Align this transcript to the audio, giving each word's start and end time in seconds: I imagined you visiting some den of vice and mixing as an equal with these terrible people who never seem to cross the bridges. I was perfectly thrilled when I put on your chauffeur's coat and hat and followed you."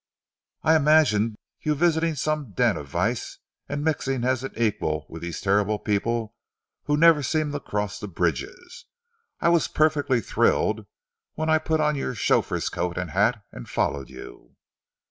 I 0.63 0.75
imagined 0.75 1.35
you 1.61 1.75
visiting 1.75 2.15
some 2.15 2.53
den 2.53 2.75
of 2.75 2.87
vice 2.87 3.37
and 3.69 3.83
mixing 3.83 4.23
as 4.23 4.43
an 4.43 4.51
equal 4.57 5.05
with 5.09 5.21
these 5.21 5.39
terrible 5.39 5.77
people 5.77 6.33
who 6.85 6.97
never 6.97 7.21
seem 7.21 7.51
to 7.51 7.59
cross 7.59 7.99
the 7.99 8.07
bridges. 8.07 8.85
I 9.41 9.49
was 9.49 9.67
perfectly 9.67 10.19
thrilled 10.19 10.87
when 11.35 11.51
I 11.51 11.59
put 11.59 11.79
on 11.81 11.95
your 11.95 12.15
chauffeur's 12.15 12.67
coat 12.67 12.97
and 12.97 13.11
hat 13.11 13.43
and 13.51 13.69
followed 13.69 14.09
you." 14.09 14.55